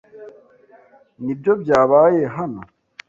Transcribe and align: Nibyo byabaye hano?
Nibyo 1.23 1.51
byabaye 1.61 2.21
hano? 2.35 2.61